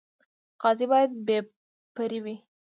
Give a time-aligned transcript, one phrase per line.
[0.61, 1.37] قاضي باید بې
[1.95, 2.35] پرې وي